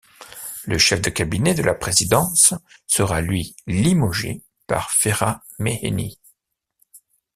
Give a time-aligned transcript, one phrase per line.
[0.65, 2.55] Le chef de cabinet de la présidence
[2.87, 6.19] sera lui limogé par Ferhat Mehenni.